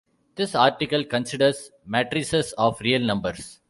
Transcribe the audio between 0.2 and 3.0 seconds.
This article considers matrices of